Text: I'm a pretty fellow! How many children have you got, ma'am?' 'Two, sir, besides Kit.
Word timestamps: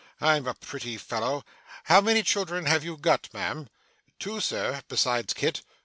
I'm 0.19 0.47
a 0.47 0.55
pretty 0.55 0.97
fellow! 0.97 1.45
How 1.83 2.01
many 2.01 2.23
children 2.23 2.65
have 2.65 2.83
you 2.83 2.97
got, 2.97 3.31
ma'am?' 3.35 3.69
'Two, 4.17 4.39
sir, 4.41 4.81
besides 4.87 5.31
Kit. 5.35 5.61